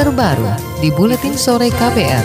[0.00, 0.48] terbaru
[0.80, 2.24] di Buletin Sore KPR.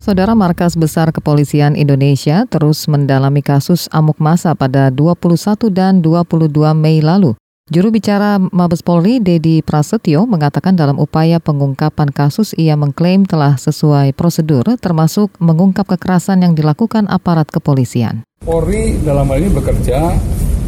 [0.00, 7.04] Saudara Markas Besar Kepolisian Indonesia terus mendalami kasus amuk masa pada 21 dan 22 Mei
[7.04, 7.36] lalu.
[7.68, 14.16] Juru bicara Mabes Polri, Dedi Prasetyo, mengatakan dalam upaya pengungkapan kasus ia mengklaim telah sesuai
[14.16, 18.24] prosedur termasuk mengungkap kekerasan yang dilakukan aparat kepolisian.
[18.40, 20.08] Polri dalam hal ini bekerja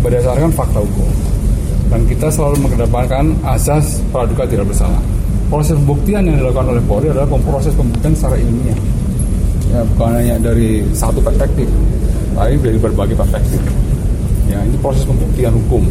[0.04, 1.36] berdasarkan fakta hukum.
[1.86, 4.98] Dan kita selalu mengedepankan asas praduga tidak bersalah.
[5.46, 8.78] Proses pembuktian yang dilakukan oleh Polri adalah proses pembuktian secara ilmiah.
[9.70, 11.70] Ya, bukan hanya dari satu perspektif,
[12.34, 13.62] tapi dari berbagai perspektif.
[14.50, 15.86] Ya, ini proses pembuktian hukum.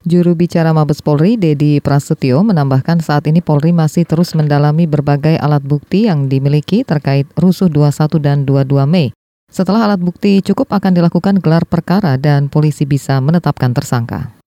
[0.00, 5.60] Juru bicara Mabes Polri, Dedi Prasetyo, menambahkan saat ini Polri masih terus mendalami berbagai alat
[5.60, 9.12] bukti yang dimiliki terkait rusuh 21 dan 22 Mei.
[9.52, 14.39] Setelah alat bukti cukup akan dilakukan gelar perkara dan polisi bisa menetapkan tersangka.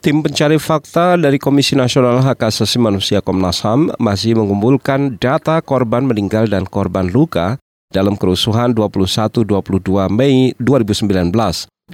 [0.00, 6.08] Tim pencari fakta dari Komisi Nasional Hak Asasi Manusia Komnas HAM masih mengumpulkan data korban
[6.08, 7.60] meninggal dan korban luka
[7.92, 9.44] dalam kerusuhan 21-22
[10.08, 11.04] Mei 2019.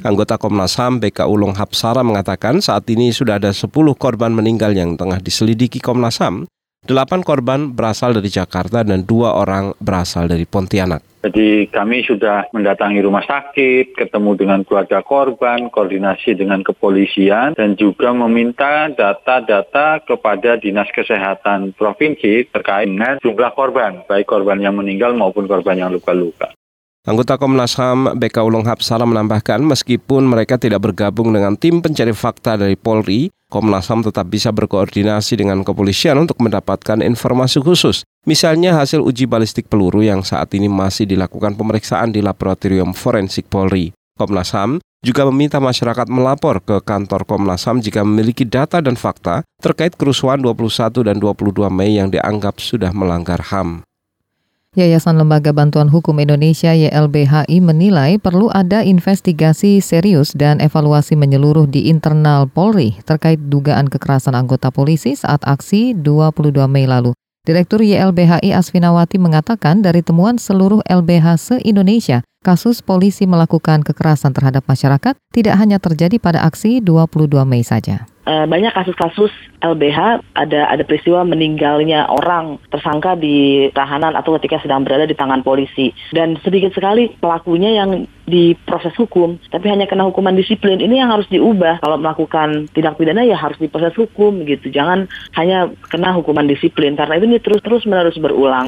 [0.06, 4.94] Anggota Komnas HAM BK Ulung Hapsara mengatakan saat ini sudah ada 10 korban meninggal yang
[4.94, 6.47] tengah diselidiki Komnas HAM.
[6.86, 11.03] Delapan korban berasal dari Jakarta dan dua orang berasal dari Pontianak.
[11.27, 18.14] Jadi kami sudah mendatangi rumah sakit, ketemu dengan keluarga korban, koordinasi dengan kepolisian, dan juga
[18.14, 25.50] meminta data-data kepada Dinas Kesehatan Provinsi terkait dengan jumlah korban, baik korban yang meninggal maupun
[25.50, 26.54] korban yang luka-luka.
[27.06, 32.54] Anggota Komnas HAM BK Ulung Hapsara menambahkan meskipun mereka tidak bergabung dengan tim pencari fakta
[32.54, 38.06] dari Polri, Komnas HAM tetap bisa berkoordinasi dengan kepolisian untuk mendapatkan informasi khusus.
[38.27, 43.94] Misalnya hasil uji balistik peluru yang saat ini masih dilakukan pemeriksaan di Laboratorium Forensik Polri.
[44.19, 49.47] Komnas HAM juga meminta masyarakat melapor ke kantor Komnas HAM jika memiliki data dan fakta
[49.62, 53.86] terkait kerusuhan 21 dan 22 Mei yang dianggap sudah melanggar HAM.
[54.74, 61.86] Yayasan Lembaga Bantuan Hukum Indonesia YLBHI menilai perlu ada investigasi serius dan evaluasi menyeluruh di
[61.86, 67.15] internal Polri terkait dugaan kekerasan anggota polisi saat aksi 22 Mei lalu.
[67.47, 75.19] Direktur YLBHI Asfinawati mengatakan dari temuan seluruh LBH se-Indonesia, kasus polisi melakukan kekerasan terhadap masyarakat
[75.34, 78.07] tidak hanya terjadi pada aksi 22 Mei saja.
[78.27, 79.31] Eh, banyak kasus-kasus
[79.62, 85.47] LBH ada ada peristiwa meninggalnya orang tersangka di tahanan atau ketika sedang berada di tangan
[85.47, 85.95] polisi.
[86.11, 90.83] Dan sedikit sekali pelakunya yang diproses hukum tapi hanya kena hukuman disiplin.
[90.83, 91.78] Ini yang harus diubah.
[91.78, 94.75] Kalau melakukan tindak pidana ya harus diproses hukum gitu.
[94.75, 95.07] Jangan
[95.39, 98.67] hanya kena hukuman disiplin karena ini terus-terus menerus berulang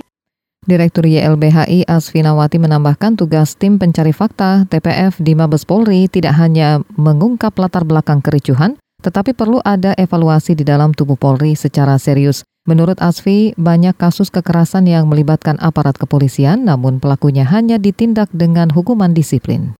[0.68, 7.56] Direktur YLBHI Asfinawati menambahkan tugas tim pencari fakta TPF di Mabes Polri tidak hanya mengungkap
[7.56, 12.44] latar belakang kericuhan, tetapi perlu ada evaluasi di dalam tubuh Polri secara serius.
[12.68, 19.16] Menurut Asfi, banyak kasus kekerasan yang melibatkan aparat kepolisian, namun pelakunya hanya ditindak dengan hukuman
[19.16, 19.72] disiplin.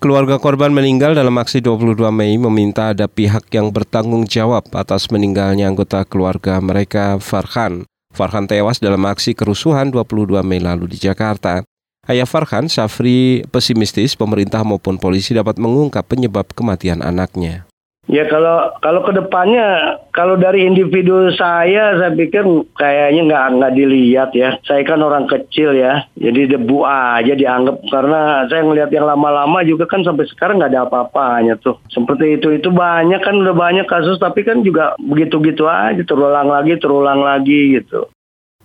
[0.00, 5.68] Keluarga korban meninggal dalam aksi 22 Mei meminta ada pihak yang bertanggung jawab atas meninggalnya
[5.68, 7.84] anggota keluarga mereka, Farhan.
[8.12, 11.64] Farhan tewas dalam aksi kerusuhan 22 Mei lalu di Jakarta.
[12.04, 17.64] Ayah Farhan, Safri, pesimistis pemerintah maupun polisi dapat mengungkap penyebab kematian anaknya.
[18.10, 22.42] Ya kalau kalau ke depannya kalau dari individu saya saya pikir
[22.74, 24.58] kayaknya nggak nggak dilihat ya.
[24.66, 29.86] Saya kan orang kecil ya, jadi debu aja dianggap karena saya ngelihat yang lama-lama juga
[29.86, 31.78] kan sampai sekarang nggak ada apa-apanya tuh.
[31.94, 36.74] Seperti itu itu banyak kan udah banyak kasus tapi kan juga begitu-gitu aja terulang lagi
[36.82, 38.10] terulang lagi gitu.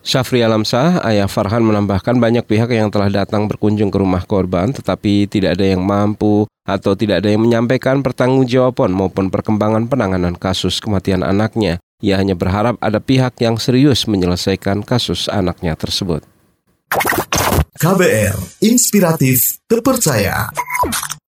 [0.08, 5.30] Syafri Alamsah, ayah Farhan menambahkan banyak pihak yang telah datang berkunjung ke rumah korban tetapi
[5.30, 11.23] tidak ada yang mampu atau tidak ada yang menyampaikan pertanggungjawaban maupun perkembangan penanganan kasus kematian
[11.23, 11.79] anaknya.
[12.03, 16.22] Ia hanya berharap ada pihak yang serius menyelesaikan kasus anaknya tersebut.
[17.79, 20.51] KBR, inspiratif, terpercaya.